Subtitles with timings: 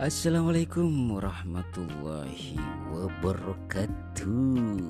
[0.00, 2.56] Assalamualaikum warahmatullahi
[2.88, 4.80] wabarakatuh.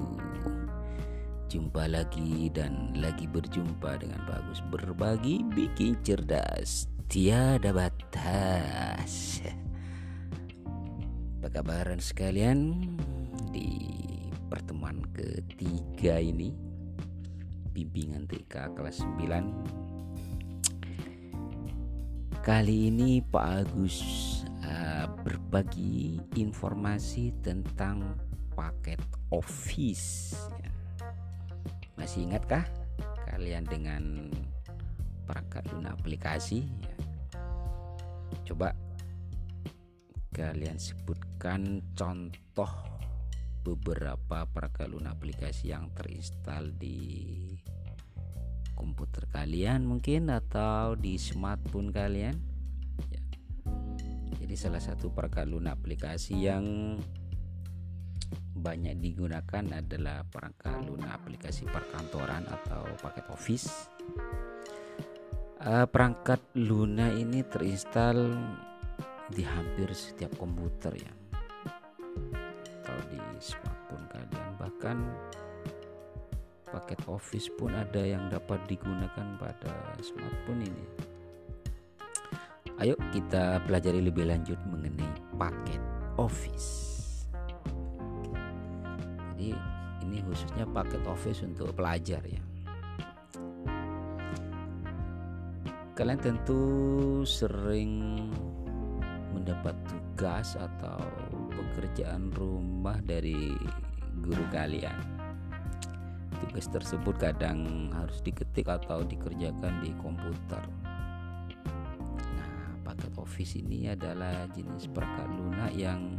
[1.50, 9.42] Jumpa lagi dan lagi berjumpa dengan Bagus Berbagi bikin cerdas Tiada batas.
[11.42, 12.78] Apa kabaran sekalian
[13.50, 13.82] Di
[14.46, 16.54] pertemuan ketiga ini?
[17.74, 19.26] Bimbingan TK kelas 9
[22.46, 23.98] Kali ini Pak Agus
[25.20, 28.16] berbagi informasi tentang
[28.56, 30.34] paket Office.
[30.58, 30.72] Ya.
[31.94, 32.66] Masih ingatkah
[33.30, 34.32] kalian dengan
[35.28, 36.66] perangkat lunak aplikasi?
[36.66, 36.96] Ya.
[38.48, 38.74] Coba
[40.34, 42.70] kalian sebutkan contoh
[43.60, 47.54] beberapa perangkat lunak aplikasi yang terinstal di
[48.72, 52.49] komputer kalian mungkin atau di smartphone kalian
[54.50, 56.98] jadi salah satu perangkat lunak aplikasi yang
[58.50, 63.70] banyak digunakan adalah perangkat lunak aplikasi perkantoran atau paket office.
[65.62, 68.34] Uh, perangkat Luna ini terinstal
[69.30, 71.14] di hampir setiap komputer ya,
[72.82, 74.50] atau di smartphone kalian.
[74.58, 74.96] Bahkan
[76.74, 81.09] paket office pun ada yang dapat digunakan pada smartphone ini.
[82.80, 85.84] Ayo kita pelajari lebih lanjut mengenai paket
[86.16, 86.88] Office.
[89.36, 89.52] Jadi
[90.00, 92.40] ini khususnya paket Office untuk pelajar ya.
[95.92, 96.64] Kalian tentu
[97.28, 98.16] sering
[99.36, 101.04] mendapat tugas atau
[101.52, 103.52] pekerjaan rumah dari
[104.24, 104.96] guru kalian.
[106.48, 110.64] Tugas tersebut kadang harus diketik atau dikerjakan di komputer
[113.40, 116.12] Office ini adalah jenis perangkat lunak yang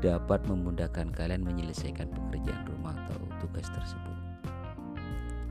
[0.00, 4.48] dapat memudahkan kalian menyelesaikan pekerjaan rumah atau tugas tersebut.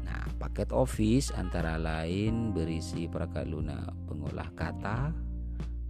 [0.02, 5.14] Nah, paket Office antara lain berisi perangkat lunak pengolah kata,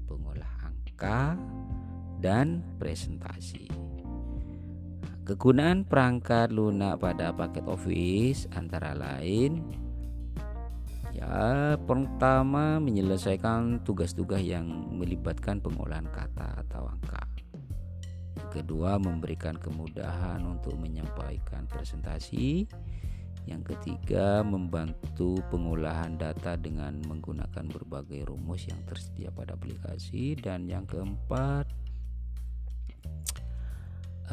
[0.03, 1.39] pengolah angka,
[2.19, 3.71] dan presentasi.
[5.23, 9.63] Kegunaan perangkat lunak pada paket Office antara lain
[11.11, 14.63] Ya, pertama menyelesaikan tugas-tugas yang
[14.95, 17.27] melibatkan pengolahan kata atau angka.
[18.51, 22.67] kedua, memberikan kemudahan untuk menyampaikan presentasi.
[23.47, 30.83] Yang ketiga, membantu pengolahan data dengan menggunakan berbagai rumus yang tersedia pada aplikasi dan yang
[30.83, 31.63] keempat,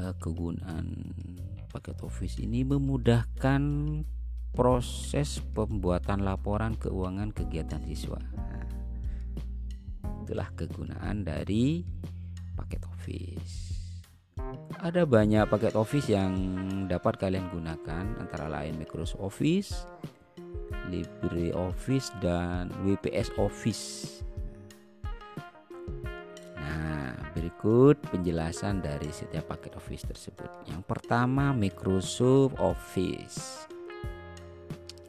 [0.03, 1.15] eh, kegunaan
[1.71, 3.62] paket Office ini memudahkan
[4.58, 8.19] proses pembuatan laporan keuangan kegiatan siswa.
[8.34, 8.66] Nah,
[10.26, 11.86] itulah kegunaan dari
[12.58, 13.54] paket Office.
[14.82, 16.34] Ada banyak paket Office yang
[16.91, 19.86] dapat kalian gunakan antara lain Microsoft Office,
[20.90, 24.26] LibreOffice dan WPS Office.
[26.58, 30.50] Nah, berikut penjelasan dari setiap paket Office tersebut.
[30.66, 33.78] Yang pertama Microsoft Office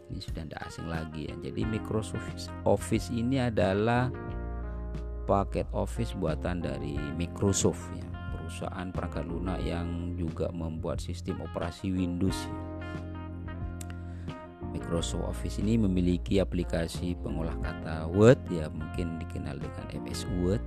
[0.09, 1.36] ini sudah tidak asing lagi ya.
[1.38, 4.09] Jadi Microsoft Office ini adalah
[5.30, 8.06] paket Office buatan dari Microsoft ya.
[8.34, 12.36] Perusahaan perangkat lunak yang juga membuat sistem operasi Windows.
[12.50, 12.58] Ya.
[14.74, 20.62] Microsoft Office ini memiliki aplikasi pengolah kata Word ya mungkin dikenal dengan MS Word.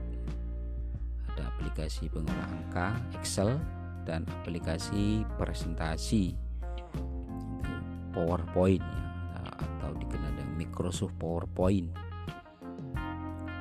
[1.35, 3.59] Ada aplikasi pengolah angka Excel
[4.07, 6.39] dan aplikasi presentasi
[8.13, 9.12] PowerPoint ya
[10.63, 11.91] Microsoft PowerPoint.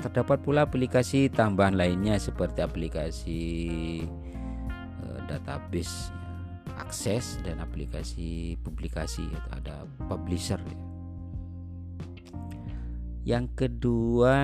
[0.02, 3.42] Terdapat pula aplikasi tambahan lainnya seperti aplikasi
[5.06, 6.10] uh, database
[6.82, 10.80] akses dan aplikasi publikasi ada publisher ya.
[13.22, 14.38] Yang kedua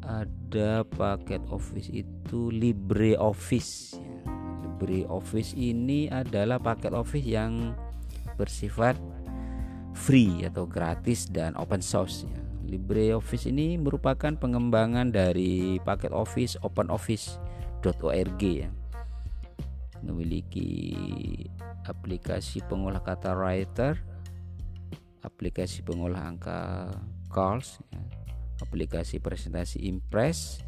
[0.00, 4.00] ada paket Office itu LibreOffice.
[4.00, 4.00] Ya.
[4.64, 7.76] LibreOffice ini adalah paket Office yang
[8.40, 8.96] bersifat
[9.94, 12.40] free atau gratis dan open source ya.
[12.70, 18.70] LibreOffice ini merupakan pengembangan dari paket Office OpenOffice.org ya.
[20.06, 20.70] Memiliki
[21.84, 23.98] aplikasi pengolah kata writer,
[25.26, 26.94] aplikasi pengolah angka
[27.26, 28.00] calls, ya.
[28.62, 30.62] aplikasi presentasi Impress,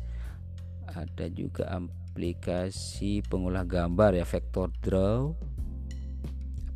[0.91, 5.33] ada juga aplikasi pengolah gambar ya vector draw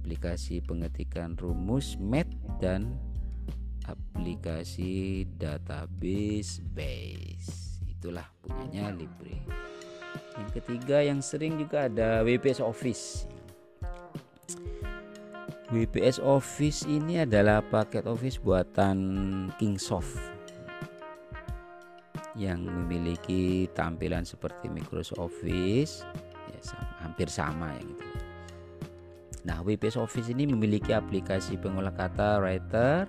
[0.07, 2.31] aplikasi pengetikan rumus math
[2.63, 2.95] dan
[3.91, 7.83] aplikasi database base.
[7.91, 9.43] Itulah punyanya Libre.
[10.39, 13.27] Yang ketiga yang sering juga ada WPS Office.
[15.75, 18.99] WPS Office ini adalah paket Office buatan
[19.59, 20.15] Kingsoft
[22.39, 26.07] yang memiliki tampilan seperti Microsoft Office.
[26.47, 26.63] Ya
[27.03, 28.06] hampir sama ya gitu.
[29.47, 33.07] Nah, WPS Office ini memiliki aplikasi pengolah kata Writer,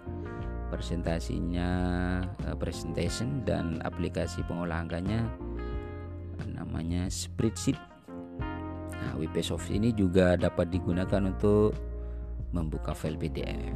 [0.70, 1.70] presentasinya
[2.46, 5.26] uh, presentation dan aplikasi pengolah angkanya
[6.54, 7.78] namanya spreadsheet.
[8.94, 11.74] Nah, WP Office ini juga dapat digunakan untuk
[12.54, 13.74] membuka file PDF.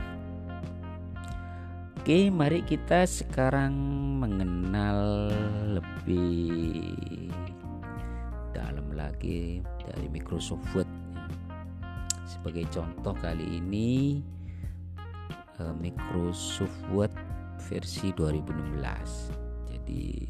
[1.98, 3.74] Oke, mari kita sekarang
[4.22, 5.30] mengenal
[5.81, 6.94] lebih
[8.54, 11.00] dalam lagi dari Microsoft Word.
[12.42, 14.18] Sebagai contoh kali ini
[15.62, 17.14] uh, Microsoft Word
[17.70, 19.70] versi 2016.
[19.70, 20.26] Jadi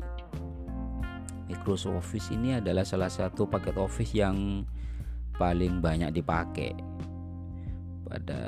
[1.48, 4.68] Microsoft Office ini adalah salah satu paket Office yang
[5.40, 6.76] paling banyak dipakai.
[8.04, 8.44] Pada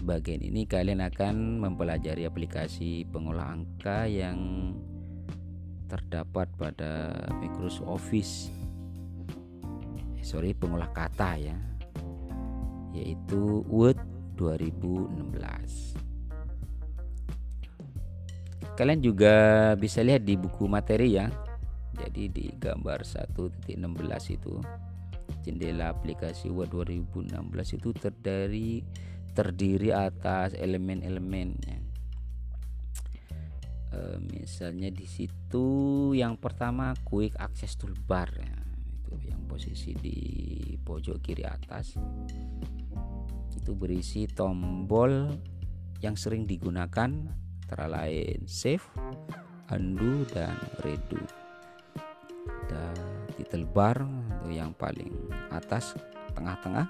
[0.00, 4.72] bagian ini kalian akan mempelajari aplikasi pengolah angka yang
[5.92, 8.48] terdapat pada Microsoft Office.
[10.16, 11.69] Eh, sorry, pengolah kata ya.
[12.94, 13.98] Yaitu Word
[14.40, 16.00] 2016.
[18.80, 19.34] Kalian juga
[19.76, 21.28] bisa lihat di buku materi ya.
[21.92, 23.76] Jadi di gambar 1.16
[24.32, 24.56] itu
[25.44, 28.80] jendela aplikasi Word 2016 itu terdiri
[29.36, 31.78] terdiri atas elemen-elemennya.
[33.90, 33.98] E,
[34.32, 35.66] misalnya di situ
[36.16, 38.56] yang pertama quick access toolbar ya.
[38.96, 40.18] Itu yang posisi di
[40.80, 42.00] pojok kiri atas
[43.70, 45.30] itu berisi tombol
[46.02, 47.06] yang sering digunakan
[47.62, 48.82] antara lain save,
[49.70, 51.22] undo dan redo.
[52.66, 52.90] Ada
[53.38, 55.14] title bar untuk yang paling
[55.54, 55.94] atas
[56.34, 56.82] tengah-tengah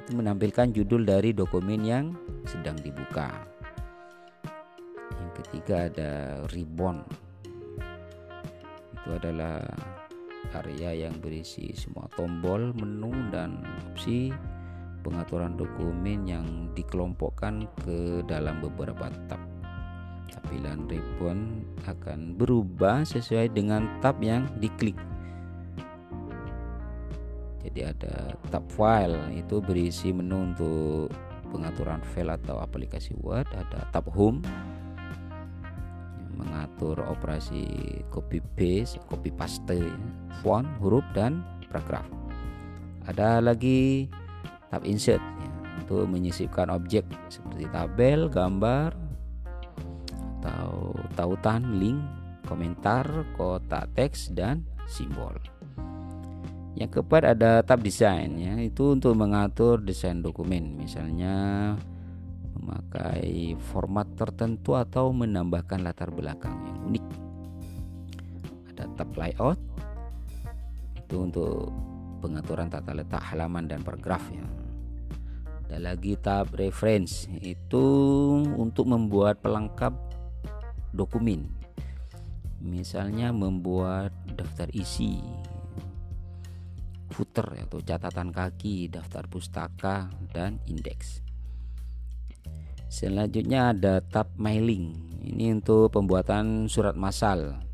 [0.00, 2.16] itu menampilkan judul dari dokumen yang
[2.48, 3.28] sedang dibuka.
[5.20, 6.12] Yang ketiga ada
[6.48, 7.04] ribbon.
[9.04, 9.60] Itu adalah
[10.64, 13.60] area yang berisi semua tombol, menu dan
[13.92, 14.32] opsi
[15.02, 19.42] pengaturan dokumen yang dikelompokkan ke dalam beberapa tab.
[20.32, 24.96] Tampilan ribbon akan berubah sesuai dengan tab yang diklik.
[27.62, 31.12] Jadi ada tab file itu berisi menu untuk
[31.52, 34.40] pengaturan file atau aplikasi Word, ada tab home
[36.42, 37.64] mengatur operasi
[38.10, 39.78] copy paste, copy paste,
[40.42, 42.04] font, huruf dan paragraf.
[43.06, 44.10] Ada lagi
[44.72, 45.50] tab insert ya,
[45.84, 48.96] untuk menyisipkan objek seperti tabel, gambar,
[50.40, 52.00] atau tautan, link,
[52.48, 53.04] komentar,
[53.36, 55.36] kotak teks dan simbol.
[56.72, 61.76] Yang keempat ada tab desain ya, itu untuk mengatur desain dokumen, misalnya
[62.56, 67.04] memakai format tertentu atau menambahkan latar belakang yang unik.
[68.72, 69.60] Ada tab layout
[70.96, 71.68] itu untuk
[72.24, 74.61] pengaturan tata letak halaman dan paragraf ya
[75.72, 77.24] ada lagi tab reference.
[77.40, 77.80] Itu
[78.60, 79.96] untuk membuat pelengkap
[80.92, 81.48] dokumen.
[82.60, 85.16] Misalnya membuat daftar isi
[87.08, 91.24] footer atau catatan kaki daftar pustaka dan indeks.
[92.92, 94.92] Selanjutnya ada tab mailing.
[95.24, 97.64] Ini untuk pembuatan surat massal.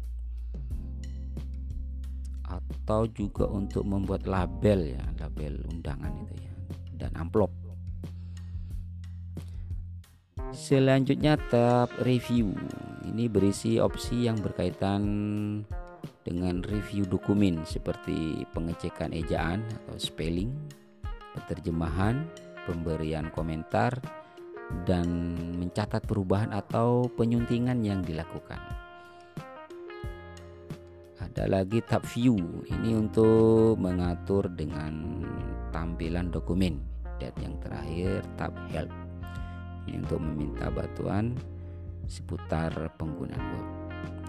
[2.46, 6.54] Atau juga untuk membuat label ya label undangan itu ya
[7.02, 7.67] dan amplop
[10.48, 12.56] Selanjutnya tab review.
[13.04, 15.02] Ini berisi opsi yang berkaitan
[16.24, 20.52] dengan review dokumen seperti pengecekan ejaan atau spelling,
[21.36, 22.24] penerjemahan,
[22.64, 23.96] pemberian komentar,
[24.88, 28.60] dan mencatat perubahan atau penyuntingan yang dilakukan.
[31.20, 32.64] Ada lagi tab view.
[32.68, 35.24] Ini untuk mengatur dengan
[35.72, 36.80] tampilan dokumen.
[37.18, 39.07] Dan yang terakhir tab help
[39.96, 41.32] untuk meminta bantuan
[42.08, 43.66] seputar penggunaan web.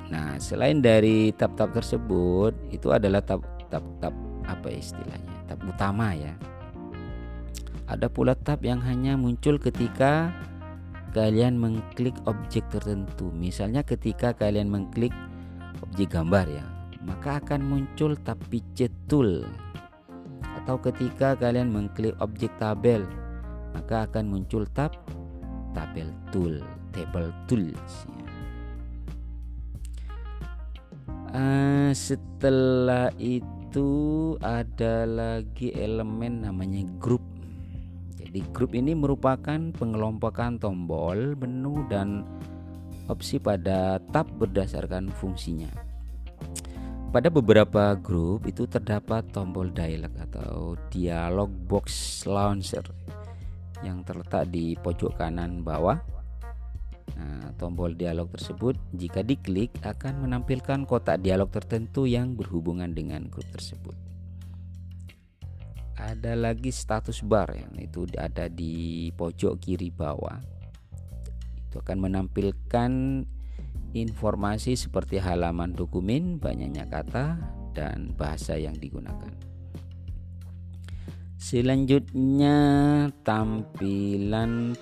[0.09, 4.13] Nah, selain dari tab-tab tersebut, itu adalah tab-tab
[4.49, 5.35] apa istilahnya?
[5.45, 6.33] Tab utama ya.
[7.89, 10.29] Ada pula tab yang hanya muncul ketika
[11.13, 13.33] kalian mengklik objek tertentu.
[13.33, 15.13] Misalnya ketika kalian mengklik
[15.81, 16.65] objek gambar ya,
[17.05, 19.45] maka akan muncul tab picture tool.
[20.61, 23.05] Atau ketika kalian mengklik objek tabel,
[23.73, 24.93] maka akan muncul tab
[25.79, 26.59] tabel tool
[26.91, 28.29] table tools ya.
[31.31, 37.21] uh, setelah itu ada lagi elemen namanya grup.
[38.17, 42.25] Jadi grup ini merupakan pengelompokan tombol menu dan
[43.09, 45.69] opsi pada tab berdasarkan fungsinya.
[47.09, 52.85] Pada beberapa grup itu terdapat tombol dialog atau dialog box launcher
[53.85, 55.99] yang terletak di pojok kanan bawah.
[57.19, 63.47] Nah, tombol dialog tersebut jika diklik akan menampilkan kotak dialog tertentu yang berhubungan dengan grup
[63.51, 63.95] tersebut.
[65.99, 70.39] Ada lagi status bar yang itu ada di pojok kiri bawah.
[71.67, 72.91] Itu akan menampilkan
[73.91, 77.35] informasi seperti halaman dokumen, banyaknya kata,
[77.75, 79.48] dan bahasa yang digunakan.
[81.39, 82.57] Selanjutnya,
[83.23, 84.75] tampilan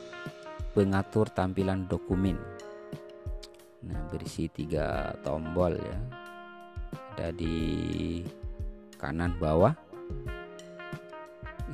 [0.74, 2.42] pengatur tampilan dokumen.
[3.86, 5.98] Nah, berisi tiga tombol ya.
[7.14, 7.56] Ada di
[8.98, 9.78] kanan bawah.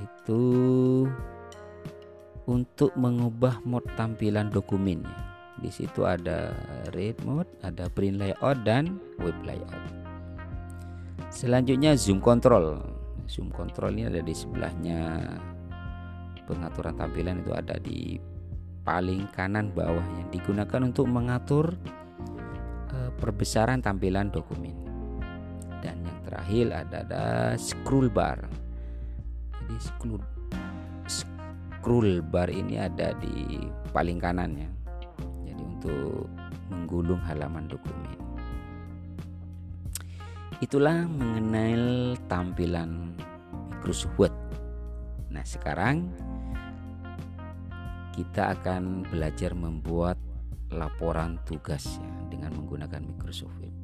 [0.03, 0.43] Itu
[2.43, 6.51] untuk mengubah mode tampilan dokumennya di situ ada
[6.91, 9.79] read mode, ada print layout dan web layout.
[11.31, 12.83] Selanjutnya zoom control.
[13.27, 15.00] Zoom control ini ada di sebelahnya
[16.44, 18.20] pengaturan tampilan itu ada di
[18.84, 21.72] paling kanan bawah yang digunakan untuk mengatur
[22.92, 24.75] uh, perbesaran tampilan dokumen.
[25.80, 27.25] Dan yang terakhir ada ada
[27.60, 28.44] scroll bar.
[29.60, 30.24] Jadi scroll
[31.08, 34.70] scroll bar ini ada di paling kanan ya
[35.84, 36.32] untuk
[36.72, 38.23] menggulung halaman dokumen.
[40.62, 43.17] Itulah mengenai tampilan
[43.72, 44.36] Microsoft Word.
[45.33, 46.13] Nah, sekarang
[48.13, 50.22] kita akan belajar membuat
[50.69, 53.75] laporan tugas ya, dengan menggunakan Microsoft Word.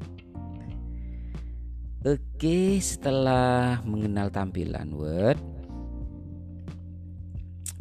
[2.06, 5.42] Oke, setelah mengenal tampilan Word,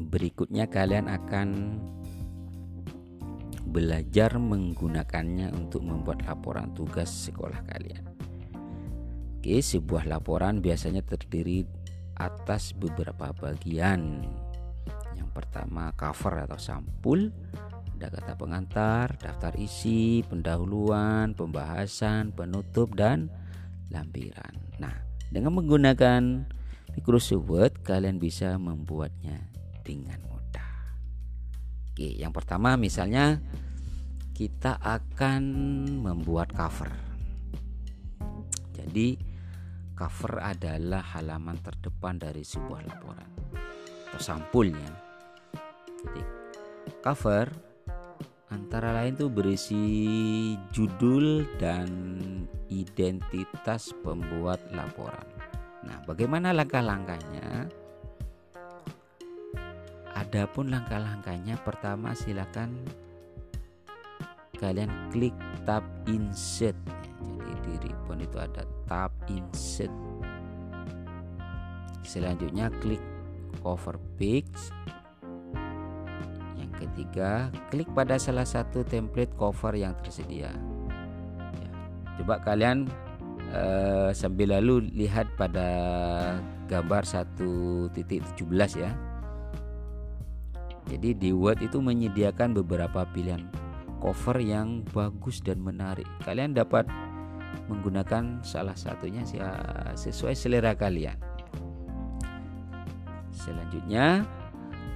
[0.00, 1.48] berikutnya kalian akan
[3.68, 8.07] belajar menggunakannya untuk membuat laporan tugas sekolah kalian.
[9.38, 11.62] Oke, sebuah laporan biasanya terdiri
[12.18, 14.26] atas beberapa bagian.
[15.14, 17.30] Yang pertama cover atau sampul,
[17.98, 23.30] ada kata pengantar, daftar isi, pendahuluan, pembahasan, penutup dan
[23.94, 24.58] lampiran.
[24.82, 24.92] Nah,
[25.30, 26.44] dengan menggunakan
[26.98, 29.38] Microsoft Word kalian bisa membuatnya
[29.86, 30.28] dengan
[31.98, 33.42] Oke, yang pertama misalnya
[34.30, 35.42] kita akan
[35.98, 36.94] membuat cover.
[38.70, 39.18] Jadi
[39.98, 43.30] cover adalah halaman terdepan dari sebuah laporan
[44.06, 44.94] atau sampulnya.
[46.06, 46.22] Jadi
[47.02, 47.50] cover
[48.54, 49.82] antara lain tuh berisi
[50.70, 51.90] judul dan
[52.70, 55.26] identitas pembuat laporan.
[55.82, 57.66] Nah, bagaimana langkah-langkahnya?
[60.14, 62.86] Adapun langkah-langkahnya pertama silakan
[64.62, 65.34] kalian klik
[65.66, 66.97] tab insert.
[67.62, 69.92] Di ribbon itu ada tab insert.
[72.06, 73.02] Selanjutnya klik
[73.60, 74.72] cover page.
[76.56, 80.50] Yang ketiga, klik pada salah satu template cover yang tersedia.
[81.58, 81.70] Ya,
[82.22, 82.88] coba kalian
[83.52, 85.68] uh, sambil lalu lihat pada
[86.68, 87.94] gambar 1.17
[88.76, 88.92] ya
[90.88, 93.44] jadi di Word itu menyediakan beberapa pilihan
[94.00, 96.08] cover yang bagus dan menarik.
[96.24, 96.88] Kalian dapat
[97.68, 99.22] menggunakan salah satunya
[99.94, 101.16] sesuai selera kalian.
[103.32, 104.26] Selanjutnya,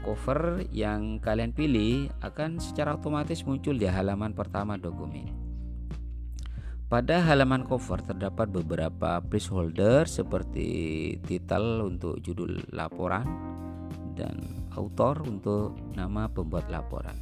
[0.02, 5.30] cover yang kalian pilih akan secara otomatis muncul di halaman pertama dokumen.
[6.92, 10.68] Pada halaman cover terdapat beberapa placeholder seperti
[11.25, 13.25] titel untuk judul laporan
[14.12, 14.37] dan
[14.76, 17.16] autor untuk nama pembuat laporan.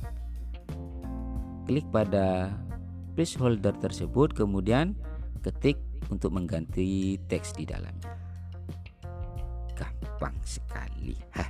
[1.71, 2.51] Klik pada
[3.15, 4.99] placeholder tersebut kemudian
[5.41, 5.81] ketik
[6.13, 8.15] untuk mengganti teks di dalamnya.
[9.75, 11.17] Gampang sekali.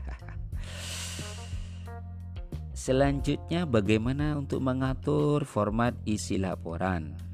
[2.81, 7.29] Selanjutnya bagaimana untuk mengatur format isi laporan.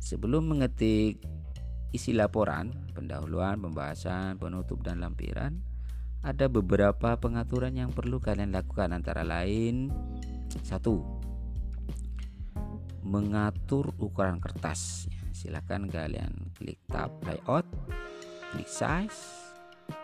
[0.00, 1.22] sebelum mengetik
[1.94, 5.62] isi laporan, pendahuluan, pembahasan, penutup dan lampiran,
[6.26, 9.88] ada beberapa pengaturan yang perlu kalian lakukan antara lain
[10.66, 11.19] satu
[13.10, 17.66] mengatur ukuran kertas silakan kalian klik tab layout
[18.54, 19.50] klik size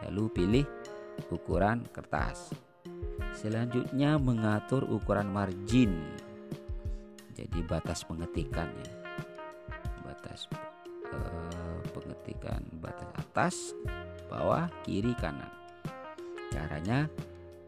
[0.07, 0.67] lalu pilih
[1.31, 2.53] ukuran kertas.
[3.37, 5.93] Selanjutnya mengatur ukuran margin.
[7.37, 8.97] Jadi batas pengetikannya
[10.01, 10.49] batas
[11.13, 13.55] eh, pengetikan batas atas
[14.33, 15.53] bawah kiri kanan.
[16.49, 17.13] Caranya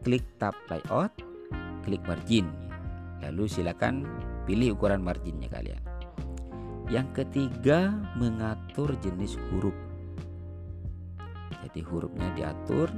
[0.01, 1.13] klik tab layout
[1.85, 2.49] klik margin.
[3.21, 4.07] Lalu silakan
[4.49, 5.77] pilih ukuran marginnya kalian.
[6.89, 9.77] Yang ketiga mengatur jenis huruf.
[11.61, 12.89] Jadi hurufnya diatur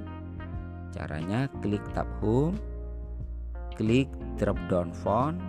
[0.96, 2.56] caranya klik tab home
[3.76, 4.08] klik
[4.40, 5.44] drop down font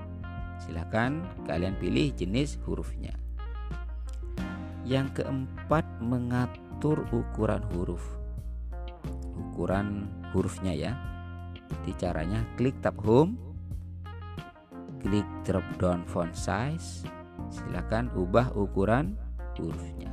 [0.59, 3.15] silakan kalian pilih jenis hurufnya.
[4.83, 8.03] Yang keempat mengatur ukuran huruf.
[9.39, 10.99] Ukuran hurufnya ya.
[11.71, 13.52] Jadi caranya klik tab home
[15.03, 17.03] klik drop down font size.
[17.51, 19.19] Silakan ubah ukuran
[19.59, 20.09] hurufnya.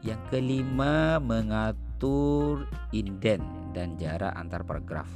[0.00, 3.44] Yang kelima mengatur indent
[3.76, 5.10] dan jarak antar paragraf.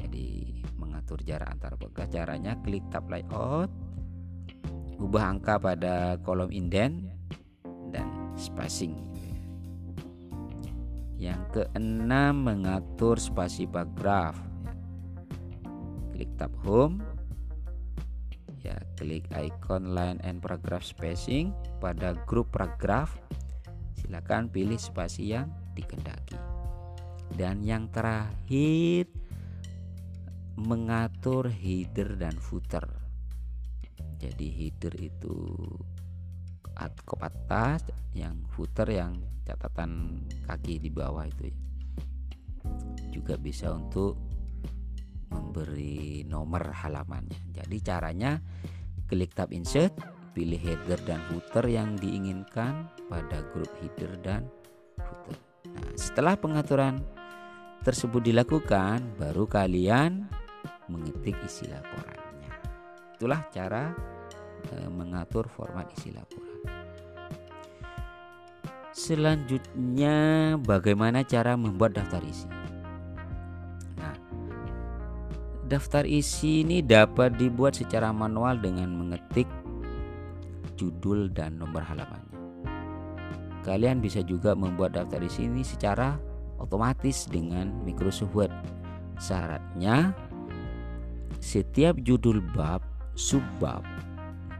[0.00, 2.08] Jadi mengatur jarak antar paragraf.
[2.08, 3.68] Caranya klik tab layout
[5.02, 7.10] ubah angka pada kolom indent
[7.90, 8.06] dan
[8.38, 8.94] spacing.
[11.18, 14.51] Yang keenam mengatur spasi paragraf
[16.22, 17.02] klik tab home.
[18.62, 21.50] Ya klik icon line and paragraph spacing
[21.82, 23.10] pada grup paragraf.
[23.98, 26.38] Silakan pilih spasi yang dikendaki.
[27.34, 29.10] Dan yang terakhir
[30.62, 32.86] mengatur header dan footer.
[34.22, 35.58] Jadi header itu
[37.02, 37.82] kop atas
[38.14, 41.58] yang footer yang catatan kaki di bawah itu ya.
[43.10, 44.31] juga bisa untuk
[45.52, 48.40] memberi nomor halamannya jadi caranya
[49.04, 49.92] klik tab insert
[50.32, 54.48] pilih header dan footer yang diinginkan pada grup header dan
[54.96, 55.36] footer.
[55.68, 57.04] Nah, setelah pengaturan
[57.84, 60.24] tersebut dilakukan, baru kalian
[60.88, 62.52] mengetik isi laporannya.
[63.20, 63.92] Itulah cara
[64.72, 66.64] e, mengatur format isi laporan.
[68.96, 70.16] Selanjutnya,
[70.56, 72.61] bagaimana cara membuat daftar isi?
[75.72, 79.48] Daftar isi ini dapat dibuat secara manual dengan mengetik
[80.76, 82.36] judul dan nomor halamannya.
[83.64, 86.20] Kalian bisa juga membuat daftar di sini secara
[86.60, 88.52] otomatis dengan Microsoft Word.
[89.16, 90.12] Syaratnya
[91.40, 92.84] setiap judul bab,
[93.16, 93.80] subbab,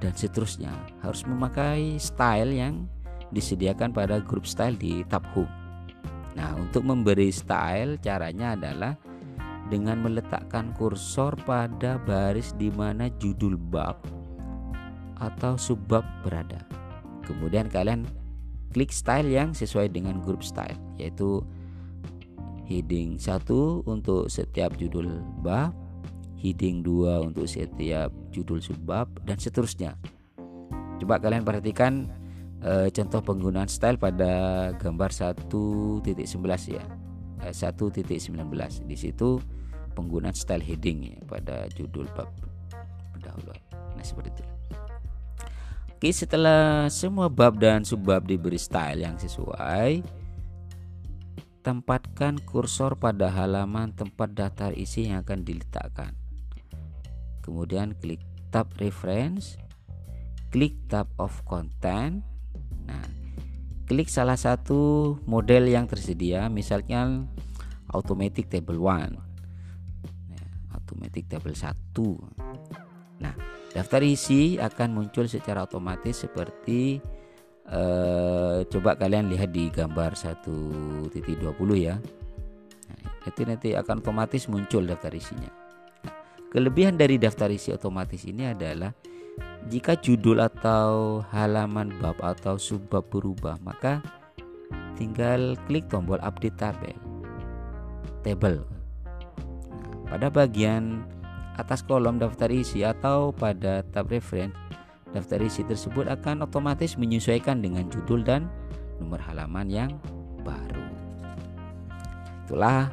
[0.00, 0.72] dan seterusnya
[1.04, 2.88] harus memakai style yang
[3.36, 5.50] disediakan pada grup style di tab home.
[6.32, 8.96] Nah, untuk memberi style caranya adalah
[9.70, 14.00] dengan meletakkan kursor pada baris di mana judul bab
[15.22, 16.66] atau subbab berada.
[17.22, 18.02] Kemudian kalian
[18.74, 21.44] klik style yang sesuai dengan grup style yaitu
[22.66, 23.46] heading 1
[23.86, 25.76] untuk setiap judul bab,
[26.40, 29.94] heading 2 untuk setiap judul subbab dan seterusnya.
[30.98, 32.10] Coba kalian perhatikan
[32.62, 36.02] e, contoh penggunaan style pada gambar 1.11
[36.70, 36.84] ya.
[37.42, 39.42] E, eh, 1.19 di situ
[39.92, 42.30] penggunaan style heading ya, pada judul bab
[43.12, 43.60] pendahuluan.
[43.72, 44.44] Nah, seperti itu.
[45.92, 50.02] Oke, setelah semua bab dan subbab diberi style yang sesuai,
[51.62, 56.18] tempatkan kursor pada halaman tempat daftar isi yang akan diletakkan.
[57.46, 58.18] Kemudian klik
[58.50, 59.54] tab reference,
[60.50, 62.26] klik tab of content.
[62.90, 63.06] Nah,
[63.92, 67.28] klik salah satu model yang tersedia, misalnya
[67.92, 69.12] automatic table 1.
[70.32, 71.68] Nah, automatic table 1.
[73.20, 73.36] Nah,
[73.72, 77.00] Daftar isi akan muncul secara otomatis seperti
[77.72, 81.08] uh, coba kalian lihat di gambar 1.20
[81.80, 81.96] ya.
[81.96, 85.48] Nah, itu nanti akan otomatis muncul daftar isinya.
[86.04, 86.14] Nah,
[86.52, 88.92] kelebihan dari daftar isi otomatis ini adalah
[89.72, 94.04] jika judul atau halaman bab atau subbab berubah, maka
[95.00, 96.96] tinggal klik tombol update tabel.
[98.20, 98.62] Table.
[100.06, 101.08] Pada bagian
[101.56, 104.52] atas kolom daftar isi atau pada tab reference,
[105.16, 108.52] daftar isi tersebut akan otomatis menyesuaikan dengan judul dan
[109.00, 109.92] nomor halaman yang
[110.44, 110.84] baru.
[112.44, 112.92] Itulah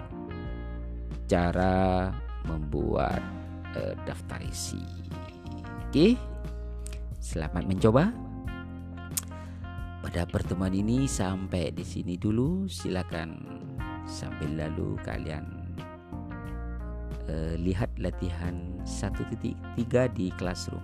[1.28, 2.10] cara
[2.48, 3.20] membuat
[3.76, 4.82] uh, daftar isi.
[5.90, 6.18] Oke,
[7.30, 8.10] selamat mencoba.
[10.02, 12.66] Pada pertemuan ini sampai di sini dulu.
[12.66, 13.38] Silakan
[14.10, 15.46] sambil lalu kalian
[17.30, 19.46] uh, lihat latihan 1.3
[20.18, 20.82] di classroom.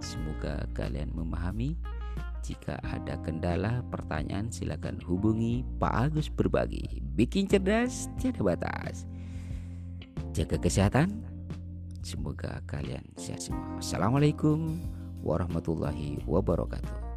[0.00, 1.76] Semoga kalian memahami.
[2.40, 7.04] Jika ada kendala, pertanyaan silakan hubungi Pak Agus Berbagi.
[7.12, 9.04] Bikin cerdas, tiada batas.
[10.32, 11.28] Jaga kesehatan.
[12.00, 13.76] Semoga kalian sehat semua.
[13.76, 14.80] Assalamualaikum
[15.24, 17.07] warahmatullahi wabarakatuh